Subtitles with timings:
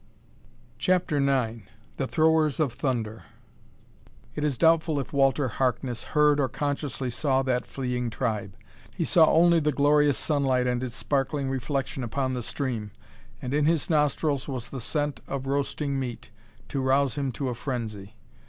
[0.79, 3.21] CHAPTER IX The Throwers of Thunder
[4.33, 8.57] It is doubtful if Walter Harkness heard or consciously saw that fleeing tribe.
[8.97, 12.89] He saw only the glorious sunlight and its sparkling reflection upon the stream;
[13.43, 16.31] and in his nostrils was the scent of roasting meat
[16.69, 18.15] to rouse him to a frenzy.